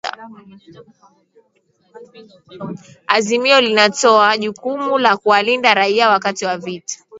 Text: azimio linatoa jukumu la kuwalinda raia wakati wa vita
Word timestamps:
azimio 3.07 3.61
linatoa 3.61 4.37
jukumu 4.41 4.97
la 4.97 5.17
kuwalinda 5.17 5.73
raia 5.73 6.09
wakati 6.09 6.45
wa 6.45 6.57
vita 6.57 6.95